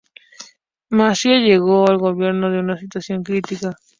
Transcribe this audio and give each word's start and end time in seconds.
Maciá 0.89 1.37
llegó 1.37 1.87
al 1.87 1.99
gobierno 1.99 2.47
en 2.47 2.57
una 2.63 2.75
situación 2.75 3.21
crítica. 3.21 3.75